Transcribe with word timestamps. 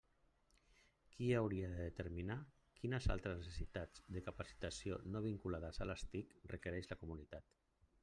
Qui 1.15 1.27
hauria 1.39 1.69
de 1.73 1.83
determinar 1.89 2.39
quines 2.81 3.09
altres 3.17 3.39
necessitats 3.43 4.03
de 4.17 4.25
capacitació 4.31 5.01
no 5.13 5.25
vinculades 5.31 5.83
a 5.87 5.91
les 5.93 6.11
TIC 6.15 6.39
requereix 6.57 6.95
la 6.95 7.03
comunitat? 7.05 7.59